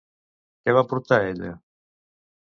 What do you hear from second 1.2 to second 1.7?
ella?